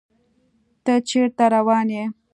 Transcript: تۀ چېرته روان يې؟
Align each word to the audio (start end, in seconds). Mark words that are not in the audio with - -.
تۀ 0.83 0.93
چېرته 1.09 1.43
روان 1.55 1.87
يې؟ 1.95 2.03